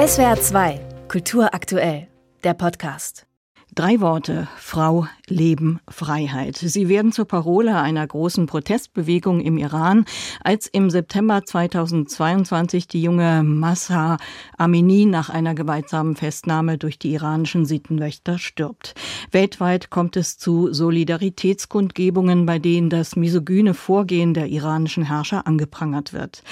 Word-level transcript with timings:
SWR 0.00 0.40
2, 0.40 0.80
Kultur 1.08 1.52
aktuell, 1.52 2.08
der 2.42 2.54
Podcast. 2.54 3.26
Drei 3.74 4.00
Worte. 4.00 4.48
Frau, 4.56 5.06
Leben, 5.28 5.78
Freiheit. 5.88 6.56
Sie 6.56 6.88
werden 6.88 7.12
zur 7.12 7.26
Parole 7.26 7.76
einer 7.78 8.06
großen 8.06 8.46
Protestbewegung 8.46 9.40
im 9.40 9.58
Iran, 9.58 10.06
als 10.42 10.66
im 10.68 10.88
September 10.88 11.44
2022 11.44 12.88
die 12.88 13.02
junge 13.02 13.42
Massa 13.42 14.16
Amini 14.56 15.04
nach 15.04 15.28
einer 15.28 15.54
gewaltsamen 15.54 16.16
Festnahme 16.16 16.78
durch 16.78 16.98
die 16.98 17.12
iranischen 17.12 17.66
Sittenwächter 17.66 18.38
stirbt. 18.38 18.94
Weltweit 19.32 19.90
kommt 19.90 20.16
es 20.16 20.38
zu 20.38 20.72
Solidaritätskundgebungen, 20.72 22.46
bei 22.46 22.58
denen 22.58 22.88
das 22.88 23.16
misogyne 23.16 23.74
Vorgehen 23.74 24.32
der 24.32 24.46
iranischen 24.46 25.04
Herrscher 25.04 25.46
angeprangert 25.46 26.14
wird. 26.14 26.42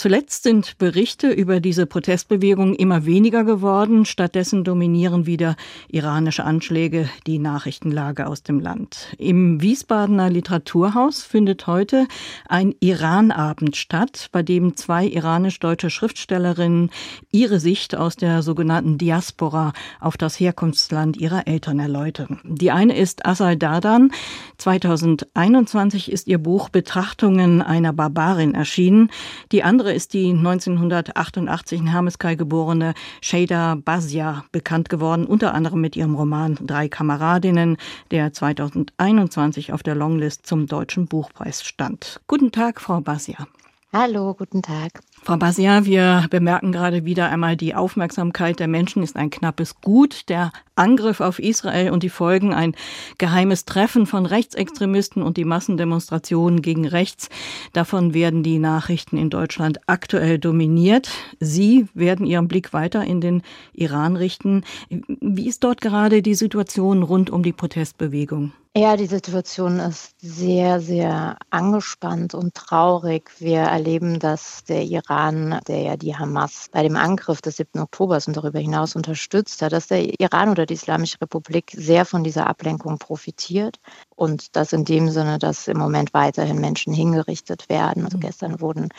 Zuletzt 0.00 0.44
sind 0.44 0.78
Berichte 0.78 1.28
über 1.28 1.60
diese 1.60 1.84
Protestbewegung 1.84 2.74
immer 2.74 3.04
weniger 3.04 3.44
geworden. 3.44 4.06
Stattdessen 4.06 4.64
dominieren 4.64 5.26
wieder 5.26 5.56
iranische 5.90 6.42
Anschläge 6.42 7.10
die 7.26 7.38
Nachrichtenlage 7.38 8.26
aus 8.26 8.42
dem 8.42 8.60
Land. 8.60 9.14
Im 9.18 9.60
Wiesbadener 9.60 10.30
Literaturhaus 10.30 11.22
findet 11.22 11.66
heute 11.66 12.08
ein 12.48 12.74
Iranabend 12.80 13.76
statt, 13.76 14.30
bei 14.32 14.42
dem 14.42 14.74
zwei 14.74 15.06
iranisch-deutsche 15.06 15.90
Schriftstellerinnen 15.90 16.88
ihre 17.30 17.60
Sicht 17.60 17.94
aus 17.94 18.16
der 18.16 18.40
sogenannten 18.40 18.96
Diaspora 18.96 19.74
auf 20.00 20.16
das 20.16 20.40
Herkunftsland 20.40 21.18
ihrer 21.18 21.46
Eltern 21.46 21.78
erläutern. 21.78 22.40
Die 22.44 22.70
eine 22.70 22.96
ist 22.96 23.26
Asal 23.26 23.58
Dadan. 23.58 24.12
2021 24.56 26.10
ist 26.10 26.26
ihr 26.26 26.38
Buch 26.38 26.70
Betrachtungen 26.70 27.60
einer 27.60 27.92
Barbarin 27.92 28.54
erschienen. 28.54 29.10
Die 29.52 29.62
andere 29.62 29.89
andere 29.90 29.96
ist 29.96 30.14
die 30.14 30.30
1988 30.30 31.80
in 31.80 31.86
Hermeskai 31.88 32.36
geborene 32.36 32.94
Shada 33.20 33.74
Bazia 33.74 34.44
bekannt 34.52 34.88
geworden, 34.88 35.26
unter 35.26 35.52
anderem 35.52 35.80
mit 35.80 35.96
ihrem 35.96 36.14
Roman 36.14 36.56
Drei 36.60 36.88
Kameradinnen, 36.88 37.76
der 38.12 38.32
2021 38.32 39.72
auf 39.72 39.82
der 39.82 39.96
Longlist 39.96 40.46
zum 40.46 40.68
Deutschen 40.68 41.06
Buchpreis 41.06 41.64
stand. 41.64 42.20
Guten 42.28 42.52
Tag, 42.52 42.80
Frau 42.80 43.00
Bazia. 43.00 43.48
Hallo, 43.92 44.32
guten 44.34 44.62
Tag. 44.62 45.00
Frau 45.30 45.36
Basia, 45.36 45.84
wir 45.84 46.26
bemerken 46.28 46.72
gerade 46.72 47.04
wieder 47.04 47.30
einmal, 47.30 47.56
die 47.56 47.76
Aufmerksamkeit 47.76 48.58
der 48.58 48.66
Menschen 48.66 49.04
ist 49.04 49.14
ein 49.14 49.30
knappes 49.30 49.80
Gut. 49.80 50.28
Der 50.28 50.50
Angriff 50.74 51.20
auf 51.20 51.38
Israel 51.38 51.92
und 51.92 52.02
die 52.02 52.08
Folgen, 52.08 52.52
ein 52.52 52.74
geheimes 53.16 53.64
Treffen 53.64 54.06
von 54.06 54.26
Rechtsextremisten 54.26 55.22
und 55.22 55.36
die 55.36 55.44
Massendemonstrationen 55.44 56.62
gegen 56.62 56.84
rechts. 56.84 57.28
Davon 57.72 58.12
werden 58.12 58.42
die 58.42 58.58
Nachrichten 58.58 59.16
in 59.16 59.30
Deutschland 59.30 59.78
aktuell 59.86 60.40
dominiert. 60.40 61.12
Sie 61.38 61.86
werden 61.94 62.26
Ihren 62.26 62.48
Blick 62.48 62.72
weiter 62.72 63.04
in 63.04 63.20
den 63.20 63.42
Iran 63.72 64.16
richten. 64.16 64.64
Wie 64.88 65.46
ist 65.46 65.62
dort 65.62 65.80
gerade 65.80 66.22
die 66.22 66.34
Situation 66.34 67.04
rund 67.04 67.30
um 67.30 67.44
die 67.44 67.52
Protestbewegung? 67.52 68.52
Ja, 68.76 68.96
die 68.96 69.06
Situation 69.06 69.80
ist 69.80 70.14
sehr, 70.20 70.80
sehr 70.80 71.36
angespannt 71.50 72.34
und 72.34 72.54
traurig. 72.54 73.28
Wir 73.40 73.62
erleben, 73.62 74.20
dass 74.20 74.62
der 74.62 74.84
Iran, 74.84 75.58
der 75.66 75.80
ja 75.82 75.96
die 75.96 76.14
Hamas 76.14 76.68
bei 76.70 76.84
dem 76.84 76.94
Angriff 76.94 77.42
des 77.42 77.56
7. 77.56 77.80
Oktobers 77.80 78.28
und 78.28 78.36
darüber 78.36 78.60
hinaus 78.60 78.94
unterstützt 78.94 79.60
hat, 79.62 79.72
dass 79.72 79.88
der 79.88 80.20
Iran 80.20 80.50
oder 80.50 80.66
die 80.66 80.74
Islamische 80.74 81.20
Republik 81.20 81.72
sehr 81.74 82.04
von 82.04 82.22
dieser 82.22 82.46
Ablenkung 82.46 82.98
profitiert 82.98 83.80
und 84.14 84.54
das 84.54 84.72
in 84.72 84.84
dem 84.84 85.08
Sinne, 85.08 85.40
dass 85.40 85.66
im 85.66 85.76
Moment 85.76 86.14
weiterhin 86.14 86.60
Menschen 86.60 86.92
hingerichtet 86.92 87.68
werden. 87.68 88.04
Also 88.04 88.18
mhm. 88.18 88.20
gestern 88.22 88.60
wurden 88.60 88.90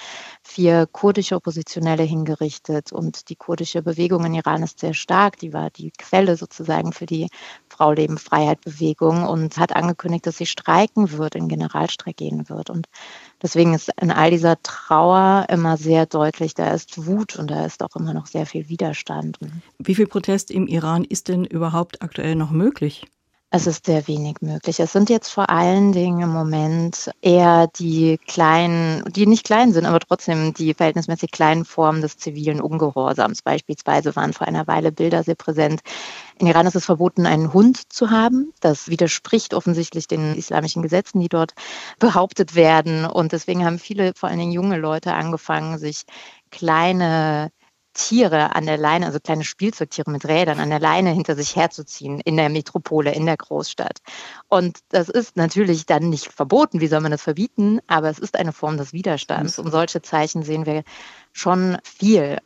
vier 0.44 0.86
kurdische 0.86 1.38
Oppositionelle 1.38 2.04
hingerichtet 2.04 2.92
und 2.92 3.30
die 3.30 3.38
kurdische 3.38 3.82
Bewegung 3.82 4.26
in 4.26 4.34
Iran 4.34 4.64
ist 4.64 4.82
sehr 4.82 4.94
stark. 4.94 5.38
Die 5.38 5.54
war 5.54 5.70
die 5.70 5.92
Quelle 5.92 6.36
sozusagen 6.36 6.92
für 6.92 7.06
die 7.06 7.30
Frau 7.72 7.94
Leben 7.94 8.18
Freiheit 8.18 8.62
Bewegung 8.62 9.26
und 9.28 9.58
hat 9.58 9.76
angekündigt, 9.76 10.28
dass 10.28 10.38
sie 10.38 10.46
streiken 10.46 11.12
wird, 11.14 11.36
in 11.36 11.48
Generalstreik 11.48 12.18
gehen 12.18 12.50
wird. 12.50 12.70
Und 12.70 12.88
deswegen 13.42 13.74
ist 13.74 13.90
in 14.00 14.12
all 14.12 14.30
dieser 14.30 14.62
Trauer 14.62 15.46
immer 15.50 15.78
sehr 15.78 16.06
deutlich, 16.06 16.54
da 16.54 16.74
ist 16.74 17.08
Wut 17.08 17.38
und 17.38 17.50
da 17.50 17.66
ist 17.66 17.82
auch 17.82 17.96
immer 17.96 18.14
noch 18.14 18.28
sehr 18.28 18.46
viel 18.46 18.68
Widerstand. 18.70 19.40
Wie 19.80 19.96
viel 19.96 20.08
Protest 20.08 20.52
im 20.52 20.68
Iran 20.68 21.06
ist 21.06 21.30
denn 21.30 21.46
überhaupt 21.46 22.02
aktuell 22.02 22.36
noch 22.36 22.52
möglich? 22.52 23.06
Es 23.54 23.68
ist 23.68 23.86
sehr 23.86 24.08
wenig 24.08 24.38
möglich. 24.40 24.80
Es 24.80 24.94
sind 24.94 25.10
jetzt 25.10 25.30
vor 25.30 25.50
allen 25.50 25.92
Dingen 25.92 26.22
im 26.22 26.30
Moment 26.30 27.12
eher 27.22 27.68
die 27.68 28.18
kleinen, 28.26 29.04
die 29.12 29.26
nicht 29.28 29.44
klein 29.44 29.74
sind, 29.74 29.86
aber 29.86 30.00
trotzdem 30.00 30.54
die 30.54 30.74
verhältnismäßig 30.74 31.32
kleinen 31.32 31.66
Formen 31.66 32.02
des 32.02 32.16
zivilen 32.16 32.62
Ungehorsams. 32.62 33.42
Beispielsweise 33.42 34.16
waren 34.16 34.32
vor 34.32 34.48
einer 34.48 34.68
Weile 34.68 34.94
Bilder 34.94 35.24
sehr 35.24 35.36
präsent. 35.36 35.82
In 36.40 36.48
Iran 36.48 36.66
ist 36.66 36.78
es 36.78 36.86
verboten, 36.86 37.26
einen 37.26 37.52
Hund 37.52 37.92
zu 37.92 38.10
haben. 38.10 38.54
Das 38.62 38.88
widerspricht 38.88 39.54
offensichtlich 39.54 40.08
den 40.08 40.34
islamischen 40.36 40.82
Gesetzen, 40.82 41.20
die 41.20 41.28
dort 41.28 41.52
behauptet 42.00 42.56
werden. 42.56 43.04
Und 43.06 43.34
deswegen 43.34 43.66
haben 43.66 43.80
viele, 43.80 44.14
vor 44.16 44.30
allen 44.30 44.40
Dingen 44.40 44.54
junge 44.54 44.78
Leute, 44.78 45.14
angefangen, 45.14 45.78
sich 45.78 46.04
kleine 46.52 47.52
Tiere 47.94 48.56
an 48.56 48.66
der 48.66 48.78
Leine, 48.78 49.06
also 49.06 49.20
kleine 49.20 49.44
Spielzeugtiere 49.44 50.10
mit 50.12 50.26
Rädern 50.26 50.60
an 50.60 50.70
der 50.70 50.80
Leine 50.80 51.12
hinter 51.12 51.36
sich 51.36 51.56
herzuziehen 51.56 52.20
in 52.22 52.38
der 52.38 52.50
Metropole, 52.50 53.14
in 53.14 53.26
der 53.26 53.38
Großstadt. 53.38 54.00
Und 54.48 54.80
das 54.90 55.10
ist 55.10 55.36
natürlich 55.36 55.86
dann 55.86 56.10
nicht 56.10 56.32
verboten, 56.32 56.80
wie 56.80 56.88
soll 56.88 57.02
man 57.02 57.12
das 57.12 57.22
verbieten, 57.22 57.80
aber 57.88 58.10
es 58.10 58.20
ist 58.20 58.38
eine 58.38 58.54
Form 58.54 58.78
des 58.78 58.94
Widerstands. 58.94 59.60
Und 59.60 59.72
solche 59.72 60.02
Zeichen 60.02 60.44
sehen 60.44 60.66
wir 60.66 60.84
schon 61.34 61.78
viel. 61.84 62.38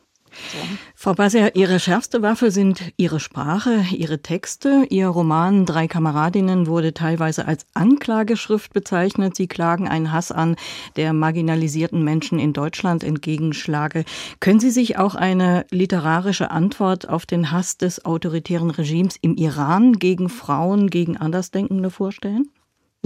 So. 0.51 0.57
Frau 0.96 1.13
Basser, 1.13 1.56
Ihre 1.56 1.79
schärfste 1.79 2.22
Waffe 2.22 2.51
sind 2.51 2.81
Ihre 2.97 3.19
Sprache, 3.19 3.85
Ihre 3.91 4.22
Texte. 4.22 4.85
Ihr 4.90 5.07
Roman 5.07 5.66
Drei 5.66 5.88
Kameradinnen 5.88 6.68
wurde 6.68 6.94
teilweise 6.94 7.47
als 7.47 7.66
Anklageschrift 7.73 8.73
bezeichnet. 8.73 9.35
Sie 9.35 9.47
klagen 9.47 9.88
einen 9.88 10.12
Hass 10.12 10.31
an, 10.31 10.56
der 10.96 11.13
marginalisierten 11.13 12.03
Menschen 12.03 12.40
in 12.40 12.53
Deutschland 12.53 13.03
entgegenschlage. 13.03 14.03
Können 14.40 14.59
Sie 14.59 14.72
sich 14.72 14.97
auch 14.97 15.16
eine 15.16 15.66
literarische 15.72 16.52
Antwort 16.52 17.07
auf 17.07 17.25
den 17.25 17.52
Hass 17.52 17.78
des 17.78 18.06
autoritären 18.06 18.72
Regimes 18.72 19.17
im 19.22 19.35
Iran 19.35 19.94
gegen 19.94 20.29
Frauen, 20.29 20.90
gegen 20.90 21.17
Andersdenkende 21.17 21.90
vorstellen? 21.90 22.50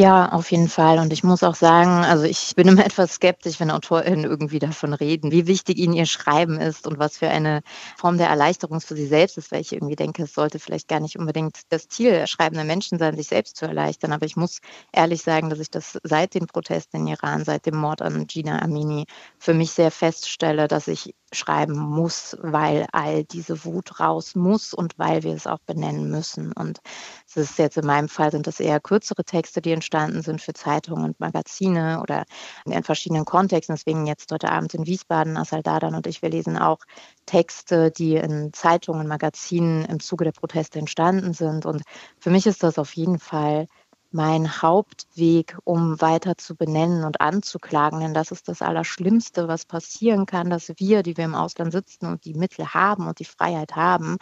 Ja, 0.02 0.30
auf 0.32 0.50
jeden 0.52 0.70
Fall. 0.70 0.98
Und 1.00 1.12
ich 1.12 1.24
muss 1.26 1.44
auch 1.44 1.56
sagen, 1.56 1.90
also 2.06 2.24
ich 2.24 2.54
bin 2.56 2.68
immer 2.70 2.86
etwas 2.86 3.16
skeptisch, 3.16 3.60
wenn 3.60 3.70
AutorInnen 3.70 4.24
irgendwie 4.24 4.60
davon 4.60 4.94
reden, 4.94 5.32
wie 5.32 5.46
wichtig 5.46 5.78
ihnen 5.78 5.94
ihr 5.94 6.06
Schreiben 6.06 6.58
ist 6.62 6.88
und 6.88 7.00
was 7.00 7.18
für 7.18 7.28
eine 7.28 7.62
Form 7.98 8.18
der 8.18 8.30
Erleichterung 8.30 8.80
für 8.80 8.96
sie 8.96 9.08
selbst 9.08 9.38
ist, 9.38 9.52
weil 9.52 9.60
ich 9.62 9.74
irgendwie 9.74 9.98
denke, 9.98 10.24
es 10.24 10.34
sollte 10.34 10.58
vielleicht 10.60 10.88
gar 10.88 11.02
nicht 11.02 11.20
unbedingt 11.20 11.64
das 11.70 11.90
Ziel 11.90 12.26
schreibender 12.28 12.64
Menschen 12.64 12.98
sein, 12.98 13.18
sich 13.18 13.28
selbst 13.28 13.58
zu 13.58 13.66
erleichtern. 13.66 14.14
Aber 14.14 14.26
ich 14.26 14.38
muss 14.38 14.60
ehrlich 14.94 15.22
sagen, 15.22 15.50
dass 15.50 15.60
ich 15.60 15.70
das 15.70 16.00
seit 16.04 16.34
den 16.34 16.48
Protesten 16.48 16.98
in 17.02 17.08
Iran, 17.08 17.44
seit 17.44 17.66
dem 17.66 17.76
Mord 17.76 18.02
an 18.02 18.26
Gina 18.26 18.62
Amini 18.62 19.04
für 19.38 19.54
mich 19.54 19.72
sehr 19.72 19.92
feststelle, 19.92 20.70
dass 20.70 20.88
ich 20.88 21.14
schreiben 21.32 21.78
muss, 21.78 22.38
weil 22.42 22.88
all 22.92 23.24
diese 23.24 23.66
Wut 23.66 24.00
raus 24.00 24.36
muss 24.36 24.74
und 24.74 24.98
weil 24.98 25.24
wir 25.24 25.34
es 25.34 25.48
auch 25.48 25.60
benennen 25.60 26.10
müssen. 26.10 26.52
Und 26.54 26.80
es 27.28 27.38
ist 27.38 27.60
jetzt 27.60 27.78
in 27.78 27.86
meinem 27.86 28.10
Fall 28.10 28.32
sind 28.32 28.48
das 28.48 28.60
eher 28.60 28.80
kürzere 28.80 29.24
Texte, 29.24 29.62
die 29.62 29.72
entstanden 29.72 30.22
sind 30.22 30.42
für 30.42 30.54
Zeitungen 30.54 31.04
und 31.06 31.20
Magazine 31.20 32.02
oder 32.02 32.26
in 32.66 32.84
verschiedenen 32.84 33.26
Kontexten. 33.26 33.76
Deswegen 33.76 34.08
jetzt 34.08 34.32
heute 34.32 34.52
Abend 34.52 34.74
in 34.74 34.86
Wiesbaden, 34.86 35.38
Asal 35.38 35.64
Dadan 35.64 35.96
und 35.96 36.08
ich, 36.08 36.22
wir 36.22 36.30
lesen 36.30 36.58
auch 36.58 36.80
Texte, 37.26 37.92
die 37.92 38.16
in 38.16 38.54
Zeitungen, 38.54 39.08
Magazinen 39.08 39.86
im 39.86 40.00
Zuge 40.00 40.26
der 40.26 40.32
Proteste 40.32 40.80
entstanden 40.80 41.34
sind. 41.34 41.66
Und 41.66 41.84
für 42.20 42.30
mich 42.32 42.48
ist 42.48 42.64
das 42.64 42.80
auf 42.80 42.96
jeden 42.96 43.20
Fall 43.20 43.68
mein 44.12 44.62
Hauptweg, 44.62 45.58
um 45.64 46.02
weiter 46.02 46.38
zu 46.38 46.56
benennen 46.56 47.04
und 47.04 47.22
anzuklagen. 47.22 48.00
Denn 48.00 48.14
das 48.14 48.32
ist 48.32 48.48
das 48.48 48.62
Allerschlimmste, 48.62 49.48
was 49.48 49.66
passieren 49.66 50.26
kann, 50.26 50.50
dass 50.50 50.70
wir, 50.78 51.04
die 51.04 51.18
wir 51.18 51.26
im 51.26 51.36
Ausland 51.36 51.72
sitzen 51.72 52.08
und 52.08 52.26
die 52.26 52.34
Mittel 52.34 52.74
haben 52.74 53.08
und 53.08 53.20
die 53.20 53.26
Freiheit 53.26 53.76
haben, 53.76 54.18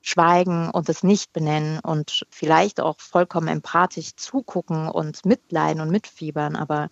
schweigen 0.00 0.70
und 0.70 0.88
es 0.88 1.02
nicht 1.02 1.32
benennen 1.32 1.78
und 1.80 2.26
vielleicht 2.30 2.80
auch 2.80 3.00
vollkommen 3.00 3.48
empathisch 3.48 4.16
zugucken 4.16 4.88
und 4.88 5.24
mitleiden 5.24 5.82
und 5.82 5.90
mitfiebern. 5.90 6.56
Aber 6.56 6.88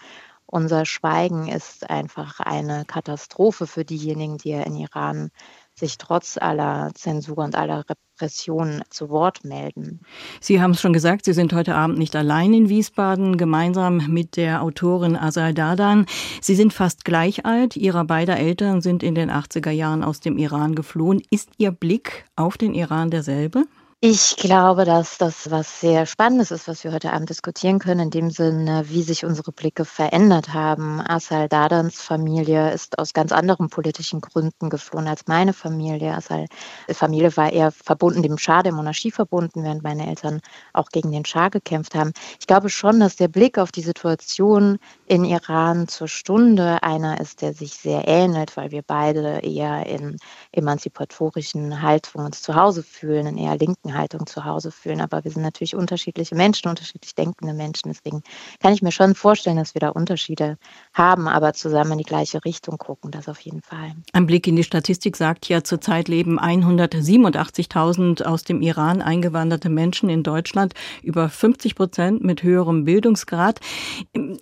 unser 0.46 0.84
Schweigen 0.84 1.49
ist 1.49 1.88
einfach 1.88 2.40
eine 2.40 2.84
Katastrophe 2.84 3.66
für 3.66 3.84
diejenigen, 3.84 4.38
die 4.38 4.52
in 4.52 4.76
Iran 4.76 5.31
sich 5.80 5.98
trotz 5.98 6.38
aller 6.38 6.90
Zensur 6.94 7.38
und 7.38 7.56
aller 7.56 7.84
Repression 7.88 8.82
zu 8.90 9.10
Wort 9.10 9.44
melden. 9.44 10.00
Sie 10.40 10.60
haben 10.60 10.72
es 10.72 10.80
schon 10.80 10.92
gesagt, 10.92 11.24
Sie 11.24 11.32
sind 11.32 11.52
heute 11.52 11.74
Abend 11.74 11.98
nicht 11.98 12.14
allein 12.14 12.54
in 12.54 12.68
Wiesbaden, 12.68 13.36
gemeinsam 13.36 13.96
mit 14.08 14.36
der 14.36 14.62
Autorin 14.62 15.16
Asal 15.16 15.54
Dadan. 15.54 16.06
Sie 16.40 16.54
sind 16.54 16.72
fast 16.72 17.04
gleich 17.04 17.44
alt. 17.44 17.76
Ihre 17.76 18.04
beiden 18.04 18.36
Eltern 18.36 18.80
sind 18.80 19.02
in 19.02 19.14
den 19.14 19.30
80er 19.30 19.70
Jahren 19.70 20.04
aus 20.04 20.20
dem 20.20 20.38
Iran 20.38 20.74
geflohen. 20.74 21.22
Ist 21.30 21.50
Ihr 21.58 21.72
Blick 21.72 22.26
auf 22.36 22.56
den 22.56 22.74
Iran 22.74 23.10
derselbe? 23.10 23.64
Ich 24.02 24.37
glaube, 24.37 24.87
dass 24.87 25.19
das 25.19 25.50
was 25.50 25.81
sehr 25.81 26.06
Spannendes 26.06 26.50
ist, 26.50 26.67
was 26.69 26.85
wir 26.85 26.93
heute 26.93 27.12
Abend 27.12 27.29
diskutieren 27.29 27.79
können, 27.79 28.00
in 28.00 28.11
dem 28.11 28.31
Sinne, 28.31 28.85
wie 28.87 29.02
sich 29.02 29.26
unsere 29.26 29.52
Blicke 29.52 29.85
verändert 29.85 30.55
haben. 30.55 31.02
Asal 31.02 31.50
Dadans 31.50 32.00
Familie 32.00 32.73
ist 32.73 32.99
aus 32.99 33.12
ganz 33.12 33.31
anderen 33.31 33.69
politischen 33.69 34.23
Gründen 34.23 34.70
geflohen 34.70 35.06
als 35.06 35.26
meine 35.26 35.52
Familie. 35.52 36.14
Asal 36.14 36.47
Familie 36.88 37.37
war 37.37 37.52
eher 37.52 37.73
verbunden 37.73 38.23
dem 38.23 38.38
Schah, 38.38 38.62
der 38.62 38.73
Monarchie 38.73 39.11
verbunden, 39.11 39.64
während 39.64 39.82
meine 39.82 40.06
Eltern 40.08 40.41
auch 40.73 40.88
gegen 40.88 41.12
den 41.12 41.26
Schah 41.26 41.50
gekämpft 41.50 41.94
haben. 41.94 42.14
Ich 42.38 42.47
glaube 42.47 42.70
schon, 42.70 43.00
dass 43.00 43.17
der 43.17 43.29
Blick 43.29 43.58
auf 43.58 43.70
die 43.70 43.82
Situation 43.82 44.79
in 45.05 45.26
Iran 45.26 45.88
zur 45.88 46.08
Stunde 46.08 46.82
einer 46.82 47.20
ist, 47.20 47.43
der 47.43 47.52
sich 47.52 47.75
sehr 47.75 48.08
ähnelt, 48.08 48.56
weil 48.56 48.70
wir 48.70 48.81
beide 48.81 49.41
eher 49.41 49.85
in 49.85 50.17
emanzipatorischen 50.52 51.82
Haltungen 51.82 52.29
uns 52.29 52.41
zu 52.41 52.55
Hause 52.55 52.82
fühlen, 52.82 53.26
in 53.26 53.37
eher 53.37 53.58
linken 53.58 53.89
Haltung 53.94 54.26
zu 54.26 54.44
Hause 54.44 54.70
fühlen. 54.70 55.00
Aber 55.00 55.25
wir 55.25 55.31
sind 55.31 55.42
natürlich 55.42 55.75
unterschiedliche 55.75 56.34
Menschen, 56.34 56.69
unterschiedlich 56.69 57.14
denkende 57.14 57.54
Menschen. 57.54 57.90
Deswegen 57.92 58.22
kann 58.60 58.72
ich 58.72 58.82
mir 58.82 58.92
schon 58.92 59.14
vorstellen, 59.14 59.56
dass 59.56 59.75
wir 59.75 59.81
da 59.81 59.90
Unterschiede 59.90 60.58
haben, 60.94 61.28
aber 61.28 61.52
zusammen 61.52 61.92
in 61.92 61.98
die 61.98 62.04
gleiche 62.04 62.44
Richtung 62.44 62.78
gucken, 62.78 63.10
das 63.10 63.28
auf 63.28 63.40
jeden 63.40 63.62
Fall. 63.62 63.92
Ein 64.12 64.26
Blick 64.26 64.46
in 64.46 64.56
die 64.56 64.64
Statistik 64.64 65.16
sagt 65.16 65.48
ja, 65.48 65.62
zurzeit 65.62 66.08
leben 66.08 66.40
187.000 66.40 68.25
aus 68.25 68.44
dem 68.44 68.62
Iran 68.62 69.02
eingewanderte 69.02 69.69
Menschen 69.69 70.08
in 70.08 70.22
Deutschland, 70.22 70.75
über 71.02 71.28
50 71.28 71.75
Prozent 71.75 72.25
mit 72.25 72.42
höherem 72.42 72.84
Bildungsgrad. 72.84 73.60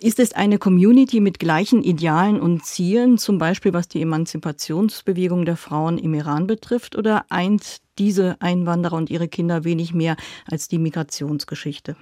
Ist 0.01 0.19
es 0.19 0.33
eine 0.33 0.57
Community 0.57 1.19
mit 1.19 1.39
gleichen 1.39 1.83
Idealen 1.83 2.39
und 2.39 2.65
Zielen, 2.65 3.17
zum 3.17 3.37
Beispiel 3.37 3.73
was 3.73 3.87
die 3.87 4.01
Emanzipationsbewegung 4.01 5.45
der 5.45 5.57
Frauen 5.57 5.97
im 5.97 6.13
Iran 6.13 6.47
betrifft, 6.47 6.95
oder 6.95 7.25
eint 7.29 7.81
diese 7.99 8.37
Einwanderer 8.39 8.95
und 8.95 9.09
ihre 9.09 9.27
Kinder 9.27 9.63
wenig 9.63 9.93
mehr 9.93 10.15
als 10.49 10.67
die 10.67 10.79
Migrationsgeschichte. 10.79 11.95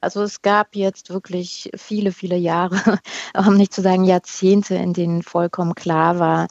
Also 0.00 0.22
es 0.22 0.42
gab 0.42 0.74
jetzt 0.74 1.10
wirklich 1.10 1.70
viele, 1.76 2.10
viele 2.10 2.36
Jahre, 2.36 2.98
um 3.46 3.56
nicht 3.56 3.72
zu 3.72 3.82
sagen 3.82 4.04
Jahrzehnte, 4.04 4.74
in 4.74 4.92
denen 4.92 5.22
vollkommen 5.22 5.74
klar 5.74 6.18
war, 6.18 6.48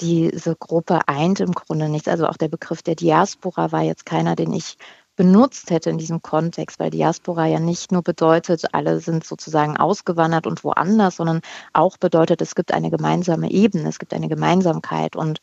diese 0.00 0.54
Gruppe 0.56 1.00
eint 1.08 1.40
im 1.40 1.52
Grunde 1.52 1.88
nichts. 1.88 2.08
Also 2.08 2.26
auch 2.26 2.36
der 2.36 2.48
Begriff 2.48 2.82
der 2.82 2.94
Diaspora 2.94 3.72
war 3.72 3.82
jetzt 3.82 4.06
keiner, 4.06 4.36
den 4.36 4.52
ich 4.52 4.76
benutzt 5.16 5.70
hätte 5.70 5.90
in 5.90 5.98
diesem 5.98 6.22
Kontext, 6.22 6.80
weil 6.80 6.90
Diaspora 6.90 7.46
ja 7.46 7.60
nicht 7.60 7.92
nur 7.92 8.02
bedeutet, 8.02 8.64
alle 8.72 9.00
sind 9.00 9.24
sozusagen 9.24 9.76
ausgewandert 9.76 10.46
und 10.46 10.64
woanders, 10.64 11.16
sondern 11.16 11.40
auch 11.72 11.96
bedeutet, 11.98 12.42
es 12.42 12.54
gibt 12.54 12.72
eine 12.72 12.90
gemeinsame 12.90 13.50
Ebene, 13.50 13.88
es 13.88 13.98
gibt 13.98 14.12
eine 14.12 14.28
Gemeinsamkeit 14.28 15.14
und 15.14 15.40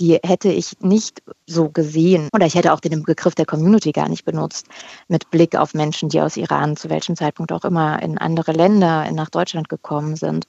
die 0.00 0.18
hätte 0.24 0.50
ich 0.50 0.80
nicht 0.80 1.22
so 1.46 1.68
gesehen 1.68 2.28
oder 2.34 2.46
ich 2.46 2.54
hätte 2.54 2.72
auch 2.72 2.80
den 2.80 3.02
Begriff 3.02 3.34
der 3.34 3.46
Community 3.46 3.92
gar 3.92 4.08
nicht 4.08 4.24
benutzt 4.24 4.66
mit 5.08 5.30
Blick 5.30 5.54
auf 5.56 5.74
Menschen, 5.74 6.08
die 6.08 6.20
aus 6.20 6.36
Iran 6.36 6.76
zu 6.76 6.88
welchem 6.88 7.16
Zeitpunkt 7.16 7.52
auch 7.52 7.64
immer 7.64 8.02
in 8.02 8.16
andere 8.18 8.52
Länder, 8.52 9.10
nach 9.12 9.30
Deutschland 9.30 9.68
gekommen 9.68 10.16
sind. 10.16 10.46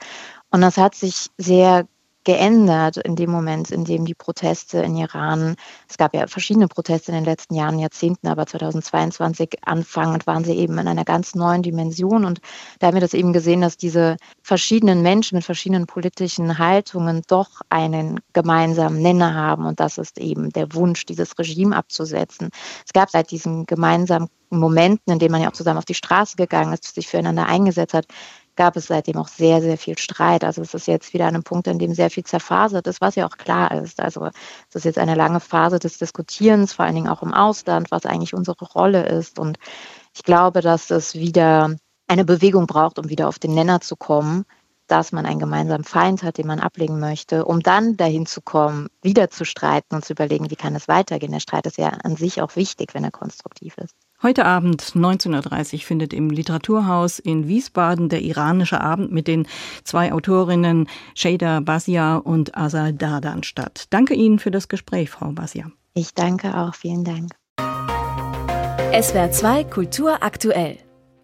Und 0.51 0.62
das 0.62 0.77
hat 0.77 0.95
sich 0.95 1.27
sehr 1.38 1.86
geändert 2.23 2.97
in 2.97 3.15
dem 3.15 3.31
Moment, 3.31 3.71
in 3.71 3.83
dem 3.83 4.06
die 4.06 4.13
Proteste 4.13 4.79
in 4.79 4.95
Iran, 4.95 5.56
es 5.89 5.97
gab 5.97 6.13
ja 6.13 6.27
verschiedene 6.27 6.68
Proteste 6.68 7.12
in 7.12 7.15
den 7.15 7.25
letzten 7.25 7.56
Jahren, 7.56 7.79
Jahrzehnten, 7.79 8.27
aber 8.27 8.45
2022 8.45 9.59
anfangend 9.63 10.27
waren 10.27 10.44
sie 10.44 10.53
eben 10.53 10.77
in 10.77 10.88
einer 10.88 11.06
ganz 11.06 11.35
neuen 11.35 11.63
Dimension. 11.63 12.25
Und 12.25 12.41
da 12.79 12.88
haben 12.88 12.95
wir 12.95 13.01
das 13.01 13.13
eben 13.13 13.33
gesehen, 13.33 13.62
dass 13.62 13.77
diese 13.77 14.18
verschiedenen 14.41 15.01
Menschen 15.01 15.35
mit 15.35 15.45
verschiedenen 15.45 15.88
politischen 15.88 16.57
Haltungen 16.57 17.23
doch 17.27 17.62
einen 17.69 18.19
gemeinsamen 18.33 19.01
Nenner 19.01 19.33
haben. 19.33 19.65
Und 19.65 19.79
das 19.79 19.97
ist 19.97 20.19
eben 20.19 20.51
der 20.51 20.74
Wunsch, 20.74 21.06
dieses 21.06 21.38
Regime 21.39 21.75
abzusetzen. 21.75 22.50
Es 22.85 22.94
gab 22.94 23.09
seit 23.09 23.31
diesen 23.31 23.65
gemeinsamen 23.65 24.29
Momenten, 24.51 25.13
in 25.13 25.19
denen 25.19 25.31
man 25.31 25.41
ja 25.41 25.47
auch 25.47 25.53
zusammen 25.53 25.77
auf 25.77 25.85
die 25.85 25.94
Straße 25.94 26.35
gegangen 26.35 26.74
ist, 26.74 26.94
sich 26.94 27.07
füreinander 27.07 27.45
eingesetzt 27.45 27.94
hat, 27.94 28.06
gab 28.62 28.75
es 28.75 28.86
seitdem 28.86 29.18
auch 29.18 29.28
sehr, 29.28 29.60
sehr 29.60 29.75
viel 29.75 29.98
Streit. 29.98 30.44
Also 30.44 30.62
es 30.62 30.75
ist 30.75 30.86
jetzt 30.86 31.16
wieder 31.16 31.25
an 31.25 31.34
einem 31.34 31.44
Punkt, 31.44 31.66
in 31.66 31.80
dem 31.80 31.96
sehr 31.96 32.12
viel 32.12 32.24
zerfasert 32.24 32.86
ist, 32.86 33.02
was 33.02 33.16
ja 33.16 33.25
auch 33.25 33.38
klar 33.38 33.72
ist. 33.72 34.00
Also 34.00 34.30
es 34.69 34.75
ist 34.75 34.86
jetzt 34.86 35.00
eine 35.00 35.16
lange 35.16 35.40
Phase 35.40 35.80
des 35.80 35.98
Diskutierens, 35.98 36.74
vor 36.74 36.86
allen 36.86 36.94
Dingen 36.94 37.08
auch 37.08 37.24
im 37.24 37.34
Ausland, 37.34 37.90
was 37.90 38.06
eigentlich 38.06 38.36
unsere 38.36 38.63
Rolle 38.66 39.08
ist. 39.08 39.40
Und 39.40 39.58
ich 40.13 40.22
glaube, 40.22 40.62
dass 40.62 40.92
es 40.92 41.16
wieder 41.16 41.75
eine 42.08 42.24
Bewegung 42.24 42.68
braucht, 42.68 43.00
um 43.00 43.10
wieder 43.10 43.30
auf 43.30 43.40
den 43.40 43.56
Nenner 43.56 43.81
zu 43.81 43.96
kommen, 43.96 44.46
dass 44.86 45.12
man 45.12 45.25
einen 45.25 45.40
gemeinsamen 45.40 45.84
Feind 45.84 46.22
hat, 46.22 46.38
den 46.38 46.46
man 46.46 46.60
ablegen 46.60 47.00
möchte, 47.00 47.46
um 47.46 47.62
dann 47.62 47.98
dahin 47.98 48.28
zu 48.28 48.42
kommen, 48.42 48.90
wieder 49.02 49.31
zu 49.31 49.44
streiten 49.44 49.96
und 49.96 50.06
zu 50.06 50.13
überlegen, 50.13 50.52
wie 50.52 50.56
kann 50.56 50.75
es 50.75 50.88
weitergehen. 50.88 51.31
Der 51.31 51.40
Streit 51.40 51.66
ist 51.66 51.80
ja 51.80 51.88
an 51.88 52.16
sich 52.16 52.44
auch 52.44 52.56
wichtig, 52.56 52.94
wenn 52.94 53.06
er 53.06 53.12
konstruktiv 53.12 53.75
ist. 53.80 53.96
Heute 54.23 54.45
Abend 54.45 54.83
19.30 54.83 55.73
Uhr 55.73 55.79
findet 55.79 56.13
im 56.13 56.29
Literaturhaus 56.29 57.18
in 57.18 57.47
Wiesbaden 57.47 58.07
der 58.07 58.21
iranische 58.21 58.79
Abend 58.79 59.12
mit 59.12 59.27
den 59.27 59.47
zwei 59.83 60.13
Autorinnen 60.13 60.88
Shada 61.15 61.59
Basia 61.59 62.18
und 62.18 62.56
Asal 62.56 62.94
Dardan 62.94 63.41
statt. 63.41 63.85
Danke 63.89 64.13
Ihnen 64.13 64.38
für 64.38 64.51
das 64.51 64.68
Gespräch, 64.68 65.09
Frau 65.09 65.31
Basia. 65.31 65.71
Ich 65.95 66.13
danke 66.13 66.56
auch. 66.56 66.75
Vielen 66.75 67.03
Dank. 67.03 67.31
SWR 68.94 69.31
2 69.31 69.63
Kultur 69.63 70.21
aktuell. 70.21 70.77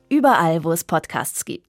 Überall, 0.09 0.63
wo 0.63 0.71
es 0.71 0.83
Podcasts 0.83 1.45
gibt. 1.45 1.65